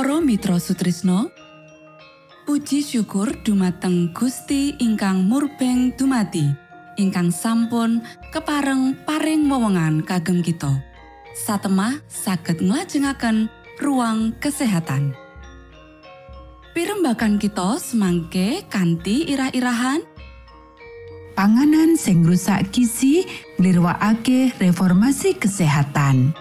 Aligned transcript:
Mitra 0.00 0.56
Sutrisno 0.56 1.28
Puji 2.48 2.80
syukur 2.80 3.36
dumateng 3.44 4.16
Gusti 4.16 4.72
ingkang 4.80 5.28
murbeng 5.28 5.92
dumati 5.92 6.48
ingkang 6.96 7.28
sampun 7.28 8.00
kepareng 8.32 8.96
paring 9.04 9.44
wewenngan 9.44 10.00
kagem 10.00 10.40
kita. 10.40 10.80
Satemah 11.36 12.00
saged 12.08 12.64
nglajengaken 12.64 13.52
ruang 13.76 14.32
kesehatan. 14.40 15.12
Pirembakan 16.72 17.36
kita 17.36 17.76
semangke 17.76 18.64
kanthi 18.72 19.28
irah-irahan. 19.28 20.00
Panganan 21.36 22.00
sing 22.00 22.24
rusak 22.24 22.72
gizi 22.72 23.28
nglirwakake 23.60 24.56
reformasi 24.56 25.36
kesehatan. 25.36 26.39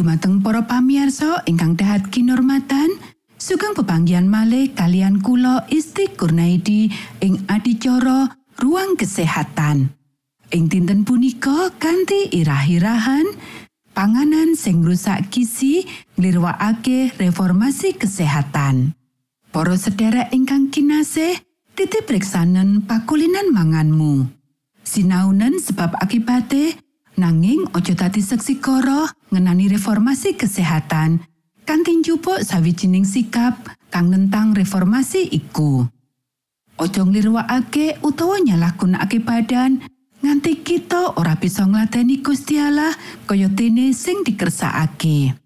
Dumateng 0.00 0.40
para 0.40 0.64
pamiarsa 0.64 1.44
ingkang 1.44 1.76
dahat 1.76 2.08
kinormatan 2.08 2.88
sugeng 3.36 3.76
pepanggian 3.76 4.24
malih 4.32 4.72
kalian 4.72 5.20
kula 5.20 5.68
Isti 5.68 6.08
Kurnaidi 6.16 6.88
ing 7.20 7.44
adicara 7.52 8.32
ruang 8.56 8.96
kesehatan. 8.96 9.92
Ing 10.56 10.72
dinten 10.72 11.04
punika 11.04 11.68
kanthi 11.76 12.32
irah-irahan 12.32 13.28
panganan 13.92 14.56
sing 14.56 14.80
rusak 14.80 15.28
gizi 15.28 15.84
nglirwakake 16.16 17.12
reformasi 17.20 17.92
kesehatan. 18.00 18.96
Para 19.52 19.76
sedherek 19.76 20.32
ingkang 20.32 20.72
kinasih 20.72 21.44
titip 21.76 22.08
reksanen 22.08 22.88
pakulinan 22.88 23.52
manganmu. 23.52 24.32
Sinaunen 24.80 25.60
sebab 25.60 25.92
akibate 26.00 26.80
nanging 27.20 27.68
ojo 27.76 27.92
tadi 27.92 28.24
seksi 28.24 28.56
koro 28.64 29.04
ngenani 29.28 29.68
reformasi 29.68 30.32
kesehatan. 30.32 31.20
Kanthi 31.68 32.00
njupuk 32.00 32.40
sawijining 32.40 33.04
sikap 33.04 33.60
kang 33.92 34.08
nentang 34.08 34.56
reformasi 34.56 35.28
iku. 35.28 35.84
Ojo 36.80 37.00
nglirwakake 37.04 38.00
utawa 38.00 38.40
nyalahgunakake 38.40 39.20
badan 39.20 39.84
nganti 40.24 40.64
kita 40.64 41.20
ora 41.20 41.36
bisa 41.36 41.68
ngladeni 41.68 42.24
Gustiala 42.24 42.96
kaya 43.28 43.52
dene 43.52 43.92
sing 43.92 44.24
dikersakake. 44.24 45.36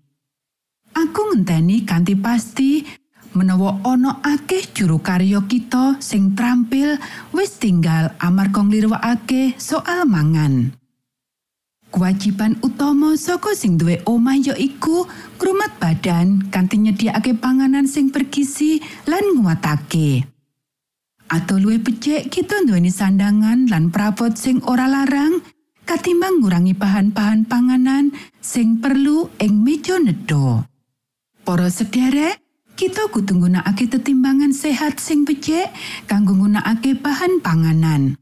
Aku 0.95 1.21
ngenteni 1.35 1.83
kanthi 1.83 2.15
pasti 2.15 2.87
menawa 3.35 3.83
ana 3.83 4.23
akeh 4.23 4.71
juru 4.71 5.03
karya 5.03 5.43
kita 5.51 5.99
sing 5.99 6.39
trampil 6.39 6.95
wis 7.35 7.59
tinggal 7.59 8.15
amarga 8.23 8.63
nglirwakake 8.63 9.59
soal 9.59 10.07
mangan. 10.07 10.84
Kewajiban 11.95 12.59
utama 12.59 13.15
saka 13.15 13.55
sing 13.55 13.79
duwe 13.79 14.03
omah 14.03 14.35
ya 14.43 14.59
iku 14.59 15.07
ngrumat 15.39 15.79
badan 15.79 16.51
kanthi 16.51 16.83
nyediakake 16.83 17.39
panganan 17.39 17.87
sing 17.87 18.11
bergizi 18.11 18.83
lan 19.07 19.23
nguatake. 19.39 20.27
Atau 21.31 21.63
luwih 21.63 21.79
becik 21.79 22.35
kita 22.35 22.67
nduweni 22.67 22.91
sandangan 22.91 23.71
lan 23.71 23.95
prabot 23.95 24.35
sing 24.35 24.59
ora 24.67 24.91
larang 24.91 25.39
katimbang 25.87 26.43
ngurangi 26.43 26.75
bahan-bahan 26.75 27.47
panganan 27.47 28.11
sing 28.43 28.83
perlu 28.83 29.31
ing 29.39 29.63
meja 29.63 29.95
nedha. 30.03 30.67
Para 31.47 31.71
sederek, 31.71 32.43
kita 32.75 33.07
kudu 33.07 33.39
nggunakake 33.39 33.87
tetimbangan 33.87 34.51
sehat 34.51 34.99
sing 34.99 35.23
becik 35.23 35.71
kanggo 36.11 36.35
nggunakake 36.35 36.99
bahan 36.99 37.39
panganan. 37.39 38.19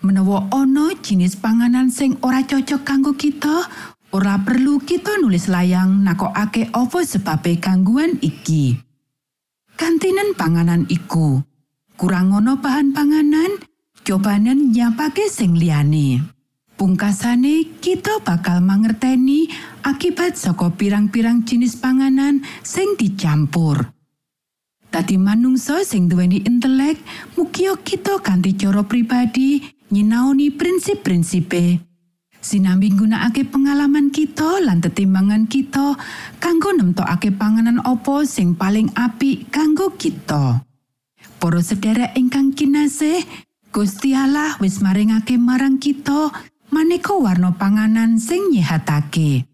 Menawa 0.00 0.48
ana 0.52 0.96
jinis 1.04 1.36
panganan 1.36 1.92
sing 1.92 2.16
ora 2.24 2.40
cocok 2.44 2.82
kanggo 2.84 3.12
kita 3.12 3.68
ora 4.16 4.40
perlu 4.40 4.80
kita 4.80 5.20
nulis 5.20 5.46
layang 5.46 6.02
nakokake 6.02 6.72
apa 6.72 6.98
sebabe 7.04 7.60
gangguan 7.60 8.16
iki. 8.24 8.76
Kantinen 9.76 10.36
panganan 10.36 10.84
iku. 10.88 11.40
Kurang 11.96 12.32
ngono 12.32 12.60
bahan 12.60 12.96
panganan 12.96 13.60
cobanen 14.04 14.72
nyapake 14.72 15.28
sing 15.28 15.56
liyane. 15.56 16.20
Pungkasane 16.80 17.76
kita 17.84 18.24
bakal 18.24 18.64
mangerteni 18.64 19.52
akibat 19.84 20.40
saka 20.40 20.72
pirang-pirang 20.72 21.44
jenis 21.44 21.76
panganan 21.76 22.40
sing 22.64 22.96
dicampur. 22.96 23.92
Dadi 24.88 25.20
manungsa 25.20 25.84
sing 25.86 26.08
duweni 26.10 26.42
intelek, 26.42 26.98
mugia 27.36 27.76
kita 27.78 28.18
kanthi 28.24 28.56
cara 28.56 28.82
pribadi 28.82 29.79
nyinaoni 29.90 30.54
prinsip-prinsipe. 30.54 31.82
Sinambi 32.40 32.88
nggunakake 32.96 33.44
pengalaman 33.52 34.08
kita 34.08 34.64
lan 34.64 34.80
tetimbangan 34.80 35.44
kita 35.44 35.92
kanggo 36.40 36.72
nemtokake 36.72 37.36
panganan 37.36 37.84
opo 37.84 38.24
sing 38.24 38.56
paling 38.56 38.88
apik 38.96 39.52
kanggo 39.52 39.92
kita. 39.92 40.64
Para 41.36 41.60
sederek 41.60 42.16
ingkang 42.16 42.56
kinasih, 42.56 43.28
Gusti 43.68 44.16
Allah 44.16 44.56
wis 44.56 44.80
maringake 44.80 45.36
marang 45.36 45.76
kita 45.76 46.32
maneka 46.72 47.12
warna 47.12 47.52
panganan 47.52 48.16
sing 48.16 48.56
nyehatake. 48.56 49.44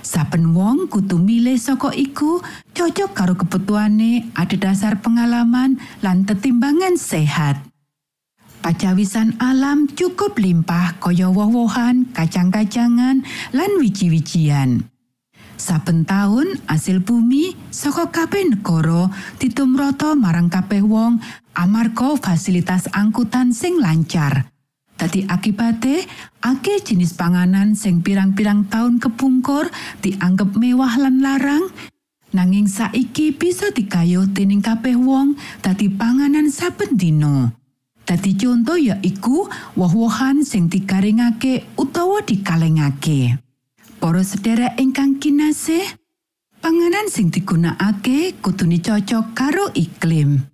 Saben 0.00 0.56
wong 0.56 0.88
kudu 0.88 1.20
milih 1.20 1.60
saka 1.60 1.92
iku 1.92 2.40
cocok 2.72 3.10
karo 3.12 3.34
kebutuhane 3.36 4.32
adhedhasar 4.36 5.00
pengalaman 5.04 5.76
lan 6.00 6.24
tetimbangan 6.24 6.96
sehat. 6.96 7.73
Pacawisan 8.64 9.36
alam 9.44 9.84
cukup 9.92 10.40
limpah 10.40 10.96
kaya 10.96 11.28
woh-wohan, 11.28 12.08
kacang-kacangan, 12.16 13.20
lan 13.52 13.70
wiji-wijian. 13.76 14.88
Saben 15.60 16.08
taun 16.08 16.48
asil 16.64 17.04
bumi 17.04 17.52
saka 17.68 18.08
kabeh 18.08 18.56
negara 18.56 19.12
ditumrata 19.36 20.16
marang 20.16 20.48
kabeh 20.48 20.80
wong 20.80 21.20
amarga 21.52 22.16
fasilitas 22.16 22.88
angkutan 22.96 23.52
sing 23.52 23.76
lancar. 23.84 24.48
Dadi 24.96 25.28
akibate 25.28 26.08
akeh 26.40 26.80
jenis 26.80 27.12
panganan 27.20 27.76
sing 27.76 28.00
pirang-pirang 28.00 28.64
taun 28.72 28.96
kepungkur 28.96 29.68
dianggep 30.00 30.56
mewah 30.56 30.96
lan 30.96 31.20
larang 31.20 31.68
nanging 32.32 32.64
saiki 32.64 33.36
bisa 33.36 33.68
dikayuh 33.76 34.24
dening 34.32 34.64
kabeh 34.64 34.96
wong 34.96 35.36
dadi 35.60 35.92
panganan 35.92 36.48
saben 36.48 36.96
dina. 36.96 37.63
Dadi 38.04 38.36
conto 38.36 38.76
ya 38.76 39.00
iku 39.00 39.48
woh-wohan 39.80 40.44
sing 40.44 40.68
digaringake 40.68 41.64
utawa 41.80 42.20
dikalengake. 42.20 43.40
Para 43.96 44.20
sedherek 44.20 44.76
ingkang 44.76 45.16
kinasih, 45.16 45.88
panganan 46.60 47.08
sing 47.08 47.32
digunakake 47.32 48.36
kudune 48.44 48.76
cocok 48.84 49.32
karo 49.32 49.72
iklim. 49.72 50.44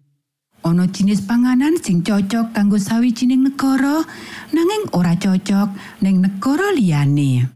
Ana 0.62 0.86
jenis 0.86 1.26
panganan 1.26 1.74
sing 1.82 2.06
cocok 2.06 2.54
kanggo 2.54 2.78
sawijining 2.78 3.42
negara, 3.42 4.06
nanging 4.54 4.86
ora 4.94 5.18
cocok 5.18 5.74
ning 6.06 6.22
negara 6.22 6.70
liyane. 6.70 7.50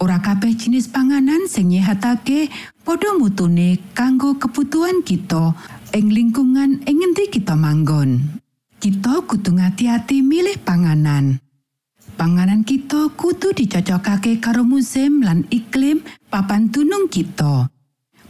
Ora 0.00 0.24
kabeh 0.24 0.56
jenis 0.56 0.88
panganan 0.88 1.44
sing 1.44 1.68
nyehatake 1.68 2.48
padha 2.80 3.12
mutune 3.20 3.76
kanggo 3.92 4.40
kebutuhan 4.40 5.04
kita 5.04 5.52
ing 5.92 6.08
lingkungan 6.08 6.80
ing 6.88 6.96
ngendi 6.96 7.28
kita 7.28 7.52
manggon. 7.52 8.40
Kita 8.86 9.18
kudu 9.26 9.58
ngati-ati 9.58 10.22
milih 10.22 10.62
panganan. 10.62 11.42
Panganan 12.14 12.62
kita 12.62 13.10
kudu 13.18 13.50
dicocokake 13.50 14.38
karo 14.38 14.62
musim 14.62 15.26
lan 15.26 15.42
iklim 15.50 16.06
papan 16.30 16.70
tunung 16.70 17.10
kita. 17.10 17.66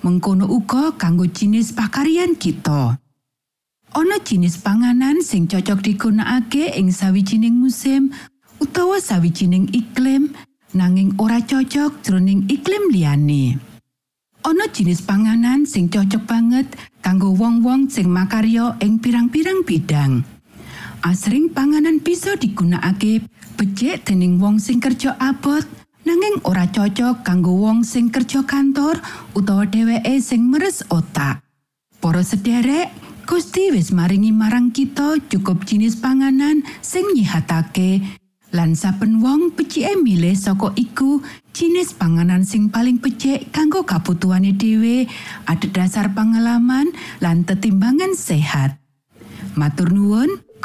Mengkono 0.00 0.48
uga 0.48 0.96
kanggo 0.96 1.28
jenis 1.28 1.76
pakarian 1.76 2.40
kita. 2.40 2.96
Ana 3.92 4.16
jenis 4.24 4.56
panganan 4.64 5.20
sing 5.20 5.44
cocok 5.44 5.84
digunakake 5.84 6.72
ing 6.72 6.88
sawijining 6.88 7.52
musim 7.52 8.16
utawa 8.56 8.96
sawijining 8.96 9.68
iklim 9.76 10.32
nanging 10.72 11.12
ora 11.20 11.44
cocok 11.44 12.00
jroning 12.00 12.48
iklim 12.48 12.96
liyane. 12.96 13.60
Ana 14.40 14.72
jenis 14.72 15.04
panganan 15.04 15.68
sing 15.68 15.92
cocok 15.92 16.24
banget 16.24 16.64
kanggo 17.04 17.36
wong-wong 17.36 17.92
sing 17.92 18.08
makarya 18.08 18.72
ing 18.80 18.96
pirang-pirang 19.04 19.60
bidang. 19.60 20.24
Asring 21.06 21.54
panganan 21.54 22.02
bisa 22.02 22.34
digunakake 22.34 23.22
becik 23.54 24.02
dening 24.02 24.42
wong 24.42 24.58
sing 24.58 24.82
kerja 24.82 25.14
abot, 25.22 25.62
nanging 26.02 26.42
ora 26.42 26.66
cocok 26.66 27.22
kanggo 27.22 27.54
wong 27.62 27.86
sing 27.86 28.10
kerja 28.10 28.42
kantor 28.42 28.98
utawa 29.30 29.70
dheweke 29.70 30.18
sing 30.18 30.50
meres 30.50 30.82
otak. 30.90 31.46
Para 32.02 32.26
sederek, 32.26 32.90
Gusti 33.22 33.70
wis 33.70 33.94
maringi 33.94 34.34
marang 34.34 34.74
kita 34.74 35.22
cukup 35.30 35.62
jenis 35.62 35.94
panganan 35.94 36.66
sing 36.82 37.06
nyihatake 37.14 38.02
lan 38.50 38.74
saben 38.74 39.22
wong 39.22 39.54
becike 39.54 39.94
milih 40.02 40.34
saka 40.34 40.74
iku 40.74 41.22
jenis 41.54 41.94
panganan 41.94 42.42
sing 42.42 42.66
paling 42.66 42.98
becik 42.98 43.54
kanggo 43.54 43.86
kabutuhane 43.86 44.58
dhewe 44.58 45.06
adhedhasar 45.46 46.10
pengalaman 46.18 46.90
lan 47.22 47.46
tetimbangan 47.46 48.18
sehat. 48.18 48.82
Matur 49.54 49.94
nuwun, 49.94 50.45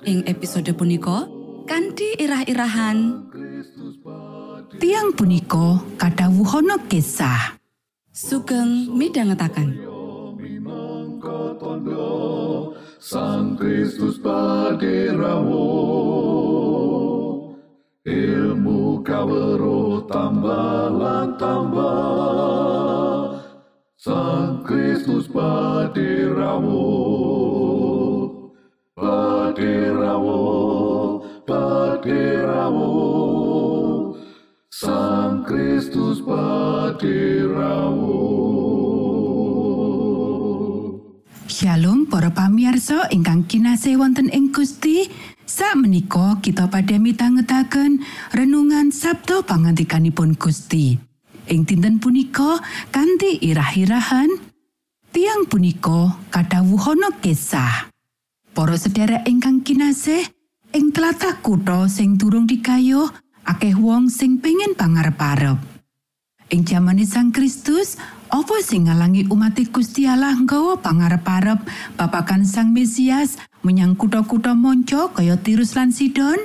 Ing 0.00 0.24
episode 0.24 0.72
punika 0.72 1.28
kanthi 1.68 2.16
irah-irahan 2.16 3.28
Tiang 4.80 5.12
punika 5.12 5.76
kadhawuhana 6.00 6.80
kisah. 6.88 7.60
sugeng 8.08 8.96
midhangetaken. 8.96 9.76
tondo 11.60 12.72
Sang 12.96 13.60
Kristus 13.60 14.16
paderamu 14.20 15.68
ilmu 18.04 19.04
kawero 19.04 20.04
tambah 20.08 21.36
tambah 21.36 23.36
Sang 24.00 24.64
Kristus 24.64 25.28
paderamu 25.28 26.88
paderamu 29.60 31.20
paderamu 31.44 32.96
Sang 34.72 35.44
Kristus 35.44 36.24
paderamu 36.24 38.16
Shalom 41.44 42.08
para 42.08 42.32
pamirsa 42.32 43.12
ingkang 43.12 43.44
kinasih 43.44 44.00
wonten 44.00 44.32
ing 44.32 44.48
Gusti. 44.48 45.12
Sakmenika 45.44 46.40
kita 46.40 46.72
padha 46.72 46.96
mitangetaken 46.96 48.00
renungan 48.32 48.88
Sabda 48.88 49.44
pangantikanipun 49.44 50.40
Gusti. 50.40 50.96
Ing 51.52 51.68
dinten 51.68 52.00
punika 52.00 52.64
kanthi 52.88 53.36
irah-irahan 53.44 54.40
tiang 55.12 55.44
punika 55.52 56.16
kadhawuhana 56.32 57.12
kisah. 57.20 57.89
Para 58.60 58.76
sedherek 58.76 59.24
ingkang 59.24 59.64
kinasih, 59.64 60.20
ing 60.76 60.92
tlatah 60.92 61.40
kutha 61.40 61.88
sing 61.88 62.20
durung 62.20 62.44
dikayuh, 62.44 63.08
akeh 63.48 63.72
wong 63.72 64.12
sing 64.12 64.36
pengin 64.36 64.76
pangarep-arep. 64.76 65.56
Ing 66.52 66.68
jamane 66.68 67.08
Sang 67.08 67.32
Kristus, 67.32 67.96
apa 68.28 68.60
sing 68.60 68.84
ngalangi 68.84 69.32
umat 69.32 69.56
Gusti 69.72 70.04
Allah 70.04 70.36
nggawa 70.36 70.76
pangarep-arep 70.76 71.56
babagan 71.96 72.44
Sang 72.44 72.76
Mesias 72.76 73.40
menyang 73.64 73.96
kutha-kutha 73.96 74.52
monco 74.52 75.08
kaya 75.16 75.40
Tirus 75.40 75.72
lan 75.72 75.88
Sidon? 75.88 76.44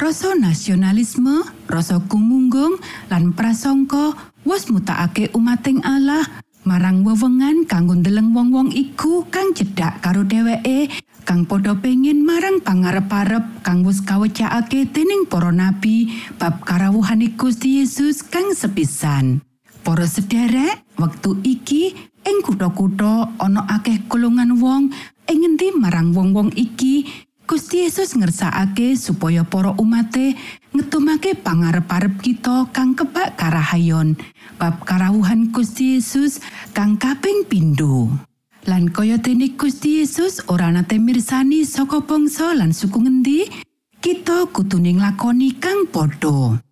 Rasa 0.00 0.32
nasionalisme, 0.32 1.44
rasa 1.68 2.00
gumunggung, 2.00 2.80
lan 3.12 3.36
prasangka 3.36 4.16
wis 4.48 4.72
mutakake 4.72 5.28
umating 5.36 5.84
Allah 5.84 6.24
marang 6.62 7.02
wewengan 7.02 7.66
kanggo 7.66 7.98
ndeleng 7.98 8.30
wong-wong 8.30 8.70
iku 8.70 9.26
kang 9.34 9.50
cedhak 9.50 9.98
karo 9.98 10.22
dheweke 10.22 10.88
kang 11.32 11.48
padha 11.48 11.72
pengin 11.72 12.28
marang 12.28 12.60
pangarep-arep 12.60 13.64
kang 13.64 13.80
wis 13.88 14.04
kawecakake 14.04 14.84
dening 14.92 15.24
para 15.24 15.48
nabi 15.48 16.12
bab 16.36 16.60
karawuhane 16.60 17.32
Gusti 17.40 17.80
Yesus 17.80 18.20
kang 18.20 18.52
sepisan. 18.52 19.40
Para 19.80 20.04
sederek, 20.04 20.84
wektu 21.00 21.40
iki 21.40 21.96
ing 22.28 22.44
kutha-kutha 22.44 23.32
ana 23.40 23.64
akeh 23.64 24.04
golongan 24.12 24.60
wong 24.60 24.92
ing 25.24 25.40
ngendi 25.40 25.72
marang 25.72 26.12
wong-wong 26.12 26.52
iki 26.52 27.08
Gusti 27.48 27.88
Yesus 27.88 28.12
ngersakake 28.12 28.92
supaya 29.00 29.40
para 29.40 29.72
umate 29.80 30.36
ngetumake 30.76 31.32
pangarep-arep 31.32 32.12
kita 32.20 32.68
kang 32.76 32.92
kebak 32.92 33.40
karahayon 33.40 34.20
bab 34.60 34.84
karawuhan 34.84 35.48
Gusti 35.48 35.96
Yesus 35.96 36.44
kang 36.76 37.00
kaping 37.00 37.48
pindho. 37.48 38.31
Lan 38.62 38.94
kaya 38.94 39.18
dene 39.18 39.58
Gusti 39.58 39.98
Yesus 39.98 40.38
ora 40.46 40.70
nate 40.70 40.94
mirsani 40.94 41.66
saka 41.66 41.98
bangsa 41.98 42.54
lan 42.54 42.70
suku 42.70 43.02
ngendi, 43.02 43.50
kita 43.98 44.46
kudu 44.54 44.78
lakoni 44.78 45.58
kang 45.58 45.90
padha. 45.90 46.62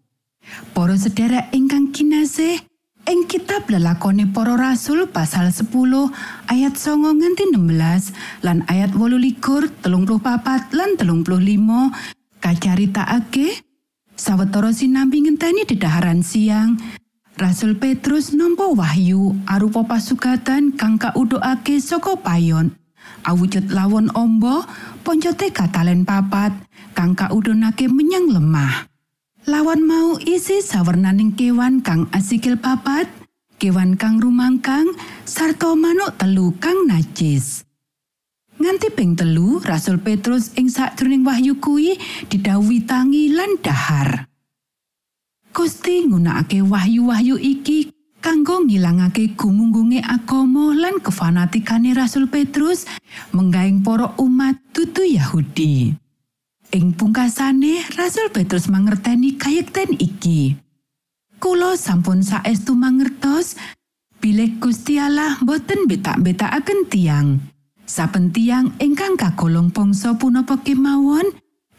Para 0.70 0.94
sedherek 0.94 1.50
ingkang 1.50 1.90
kinasih, 1.90 2.62
ing 3.10 3.26
kitab 3.26 3.66
lelakone 3.66 4.30
para 4.30 4.54
rasul 4.54 5.10
pasal 5.10 5.50
10 5.50 5.66
ayat 6.46 6.74
9 6.78 7.18
nganti 7.18 7.44
16 7.58 8.46
lan 8.46 8.62
ayat 8.70 8.94
28 8.94 9.82
34 9.82 10.78
lan 10.78 10.90
35 10.94 12.38
kacaritakake 12.38 13.66
sawetara 14.14 14.70
sinambi 14.70 15.26
ngenteni 15.26 15.66
dedaharan 15.66 16.22
siang 16.22 16.78
Rasul 17.40 17.80
Petrus 17.80 18.36
nampa 18.36 18.68
wahyu 18.68 19.32
arupa 19.48 19.80
pasugatan 19.80 20.76
kang 20.76 21.00
kaudhokake 21.00 21.80
saka 21.80 22.20
payon 22.20 22.76
awujud 23.24 23.72
lawon 23.72 24.12
ombo 24.12 24.68
poncote 25.00 25.48
katalen 25.48 26.04
papat 26.04 26.52
kang 26.92 27.16
kaudhonake 27.16 27.88
menyang 27.88 28.28
lemah 28.28 28.90
Lawan 29.48 29.88
mau 29.88 30.20
isi 30.20 30.60
sawernaning 30.60 31.32
kewan 31.32 31.80
kang 31.80 32.06
asikil 32.12 32.60
papat, 32.60 33.08
kewan 33.56 33.96
kang 33.96 34.20
rumangkang, 34.20 34.92
sarta 35.24 35.72
manuk 35.72 36.12
telu 36.20 36.54
kang 36.60 36.86
najis. 36.86 37.64
Nganti 38.60 38.92
ping 38.94 39.18
telu, 39.18 39.58
Rasul 39.64 39.98
Petrus 39.98 40.54
ing 40.60 40.68
sakjroning 40.68 41.24
wahyu 41.24 41.58
kuwi 41.58 41.98
didhawuhi 42.28 42.84
tangi 42.84 43.32
lan 43.34 43.58
dahar. 43.58 44.29
Gusti 45.50 46.06
nggunakake 46.06 46.62
wahyu-wahyu 46.62 47.34
iki 47.34 47.90
kanggo 48.22 48.62
ngilangake 48.62 49.34
gumunggunge 49.34 49.98
agama 49.98 50.70
lan 50.78 51.02
kefanatikane 51.02 51.90
Rasul 51.90 52.30
Petrus 52.30 52.86
menggaing 53.34 53.82
para 53.82 54.14
umat 54.22 54.62
tutu 54.70 55.02
Yahudi. 55.02 55.90
Ing 56.70 56.94
pungkasane 56.94 57.82
Rasul 57.98 58.30
Petrus 58.30 58.70
mangerteni 58.70 59.34
kayekten 59.34 59.98
iki. 59.98 60.54
Kulo 61.42 61.74
sampun 61.74 62.22
saestu 62.22 62.78
mangertos 62.78 63.58
bilih 64.22 64.62
Gusti 64.62 65.02
Allah 65.02 65.34
boten 65.42 65.90
betak-betakaken 65.90 66.80
tiang. 66.86 67.28
Saben 67.90 68.30
tiang 68.30 68.70
ingkang 68.78 69.18
kagolong 69.18 69.74
bangsa 69.74 70.14
punapa 70.14 70.62
kemawon 70.62 71.26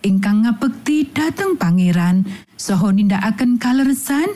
ingkang 0.01 0.45
ngabekti 0.45 1.09
dhateng 1.13 1.57
pangeran 1.57 2.25
saha 2.57 2.93
nindakaken 2.93 3.57
kaleresan 3.61 4.29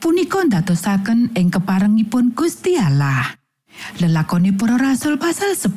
punika 0.00 0.44
ndadosaken 0.44 1.36
ing 1.36 1.52
keparengipun 1.52 2.32
Gusti 2.32 2.80
Allah. 2.80 3.36
Lelakone 4.00 4.52
para 4.56 4.76
rasul 4.76 5.16
pasal 5.16 5.56
10 5.56 5.76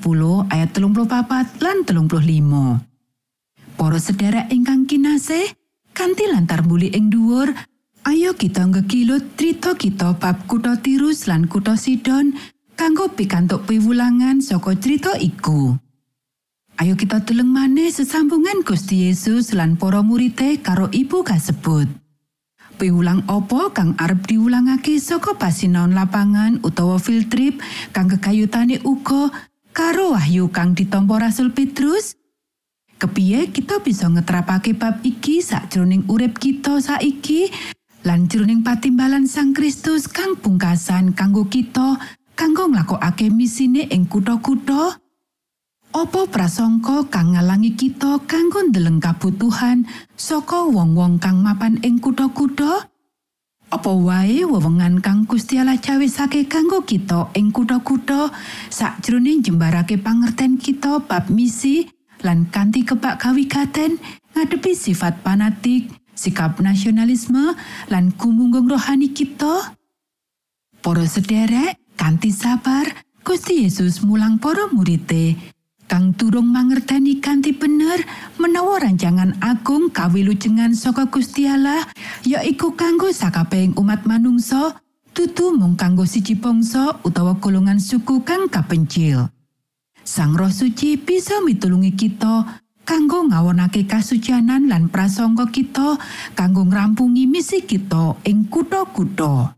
ayat 0.51 0.69
34 0.75 1.63
lan 1.63 1.77
35. 1.88 3.79
Para 3.79 3.99
sedherek 3.99 4.47
ingkang 4.51 4.86
kinasih, 4.88 5.51
kanthi 5.95 6.27
lantar 6.31 6.63
muli 6.67 6.91
ing 6.91 7.12
dhuwur, 7.12 7.51
ayo 8.07 8.36
kita 8.36 8.67
ngekilut 8.67 9.39
trito 9.39 9.75
kita 9.75 10.19
bab 10.19 10.45
kutha 10.47 10.79
Tirus 10.83 11.25
lan 11.31 11.47
kutha 11.47 11.79
Sidon 11.79 12.36
kanggo 12.75 13.07
pikantuk 13.13 13.63
piwulangan 13.69 14.43
saka 14.43 14.75
crita 14.75 15.15
iku. 15.19 15.77
Ayo 16.81 16.97
kita 16.97 17.21
teleng 17.21 17.53
maneh 17.53 17.93
sesambungan 17.93 18.65
Gusti 18.65 19.05
Yesus 19.05 19.53
lan 19.53 19.77
para 19.77 20.01
murite 20.01 20.57
karo 20.59 20.89
ibu 20.89 21.21
kasebut. 21.21 21.86
Piwulang 22.81 23.29
opo 23.29 23.69
kang 23.69 23.93
arep 24.01 24.25
diulangake 24.25 24.97
saka 24.97 25.38
pasinaon 25.38 25.93
lapangan 25.93 26.57
utawa 26.65 26.97
field 26.97 27.29
trip 27.29 27.62
kang 27.93 28.09
kekayutane 28.09 28.81
uga 28.81 29.29
karo 29.69 30.17
wahyu 30.17 30.49
kang 30.49 30.73
ditampa 30.73 31.21
Rasul 31.21 31.53
Petrus? 31.53 32.17
kepiye 33.03 33.51
kita 33.51 33.83
bisa 33.83 34.07
ngetrapake 34.07 34.71
bab 34.79 35.03
iki 35.03 35.43
sakjroning 35.43 36.07
urip 36.07 36.39
kita 36.39 36.79
saiki 36.79 37.51
lan 38.07 38.31
jroning 38.31 38.63
patimbalan 38.63 39.27
Sang 39.27 39.51
Kristus 39.51 40.07
kang 40.07 40.39
pungkasan 40.39 41.12
kanggo 41.12 41.43
kita 41.51 41.99
kanggo 42.39 42.71
nglakokake 42.71 43.27
misine 43.27 43.91
ing 43.91 44.07
kutha-kutha 44.07 45.02
Opo 45.93 46.25
prasangka 46.25 47.06
kang 47.06 47.38
ngalangi 47.38 47.77
kita 47.77 48.17
kanggo 48.25 48.65
ndeleng 48.65 48.97
kabutuhan 48.97 49.86
saka 50.17 50.65
wong-wong 50.65 51.21
kang 51.21 51.45
mapan 51.45 51.77
ing 51.86 52.01
kutha-kutha? 52.01 52.89
Apa 53.69 53.93
wae 53.93 54.41
wewengan 54.41 55.06
kang 55.06 55.29
Gusti 55.29 55.62
Allah 55.62 55.77
cawisake 55.77 56.49
kanggo 56.49 56.82
kita 56.82 57.29
ing 57.38 57.53
kutha-kutha 57.53 58.34
sakjroning 58.73 59.45
jembarake 59.45 60.01
pangerten 60.01 60.58
kita 60.58 60.97
bab 60.97 61.29
misi 61.29 61.86
lan 62.25 62.49
kanthi 62.49 62.82
kebak 62.89 63.21
kawigaten 63.21 64.01
ngadepi 64.34 64.73
sifat 64.73 65.21
fanatik, 65.21 65.93
sikap 66.17 66.58
nasionalisme 66.58 67.53
lan 67.93 68.10
gumunggung 68.17 68.65
rohani 68.65 69.13
kita? 69.13 69.77
Para 70.82 71.06
sederek, 71.06 71.77
kanthi 71.93 72.34
sabar, 72.34 72.89
Gusti 73.21 73.62
Yesus 73.62 74.01
mulang 74.01 74.41
para 74.41 74.65
murite 74.73 75.52
kang 75.93 76.10
durung 76.17 76.49
mangerteni 76.49 77.21
kanthi 77.21 77.53
bener 77.53 78.01
menawa 78.41 78.82
rancangan 78.82 79.38
agung 79.45 79.93
kawilujengan 79.93 80.73
saka 80.73 81.06
Gusti 81.06 81.45
Allah 81.45 81.86
yaiku 82.25 82.73
kanggo 82.73 83.13
sakabehing 83.13 83.77
umat 83.77 84.01
manungsa 84.10 84.82
dudu 85.13 85.53
mung 85.53 85.77
kanggo 85.77 86.01
siji 86.10 86.34
bangsa 86.34 86.97
utawa 87.06 87.38
golongan 87.38 87.77
suku 87.77 88.25
kang 88.25 88.49
kapencil. 88.49 89.29
Sang 90.01 90.34
Roh 90.34 90.49
Suci 90.49 90.97
bisa 90.97 91.45
mitulungi 91.45 91.93
kita 91.93 92.58
kanggo 92.89 93.29
ngawonake 93.29 93.86
kasucianan 93.86 94.73
lan 94.73 94.89
prasangka 94.89 95.53
kita 95.53 96.01
kanggo 96.34 96.65
ngrampungi 96.65 97.29
misi 97.29 97.62
kita 97.62 98.17
ing 98.25 98.49
kutha-kutha. 98.49 99.53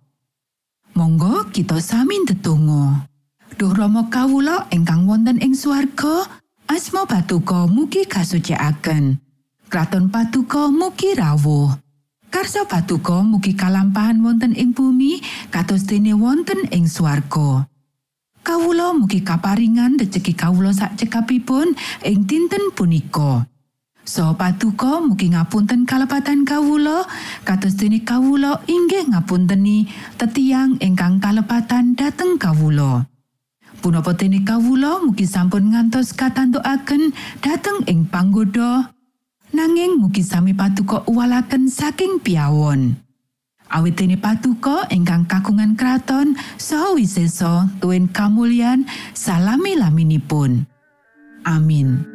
Monggo 1.00 1.48
kita 1.56 1.80
sami 1.80 2.28
ndedonga. 2.28 3.15
Duh 3.56 3.72
Rama 3.72 4.12
kawula 4.12 4.68
ingkang 4.68 5.08
wonten 5.08 5.40
ing 5.40 5.56
swarga, 5.56 6.28
asma 6.68 7.08
Patuko 7.08 7.72
mugi 7.72 8.04
kasucikaken. 8.04 9.16
Kraton 9.72 10.12
Patuko 10.12 10.68
mugi 10.76 11.16
rawuh. 11.16 11.72
Karsa 12.28 12.68
Patuko 12.68 13.24
mugi 13.24 13.56
kalampahan 13.56 14.20
wonten 14.20 14.52
ing 14.60 14.76
bumi 14.76 15.24
kados 15.56 15.88
dene 15.88 16.12
wonten 16.20 16.68
ing 16.68 16.84
swarga. 16.92 17.64
Kawula 18.44 18.92
mugi 18.92 19.24
kaparingan 19.24 20.04
rejeki 20.04 20.36
kawula 20.36 20.76
sak 20.76 21.00
cekapipun 21.00 21.80
ing 22.04 22.28
dinten 22.28 22.76
punika. 22.76 23.48
So 24.04 24.36
patuko 24.36 25.00
mugi 25.00 25.32
ngapunten 25.32 25.88
kalepatan 25.88 26.44
kawula 26.44 27.08
kados 27.48 27.80
dene 27.80 28.04
kawula 28.04 28.68
inggih 28.68 29.16
ngapunteni 29.16 29.88
tetiang 30.20 30.76
ingkang 30.84 31.24
kalepatan 31.24 31.96
dhateng 31.96 32.36
kawula. 32.36 33.15
Punapa 33.86 34.18
dene 34.18 34.42
kawula 34.42 34.98
mugi 35.06 35.30
sampun 35.30 35.70
ngantos 35.70 36.10
katantukaken 36.18 37.14
dhateng 37.38 37.86
ing 37.86 38.10
panggoda 38.10 38.90
nanging 39.54 40.02
mugi 40.02 40.26
sami 40.26 40.58
patuko 40.58 41.06
uwalaken 41.06 41.70
saking 41.70 42.18
piawon. 42.18 42.98
Awit 43.70 43.94
dene 43.94 44.18
patuko 44.18 44.90
ingkang 44.90 45.30
kagungan 45.30 45.78
kraton 45.78 46.34
saha 46.58 46.98
wisesa 46.98 47.70
tuwin 47.78 48.10
kamulyan 48.10 48.90
salami 49.14 49.78
laminipun. 49.78 50.66
Amin. 51.46 52.15